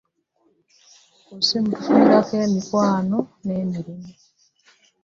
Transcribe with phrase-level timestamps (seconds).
[1.25, 4.11] Ku ssimu tufunirako emikwano ne mirimu.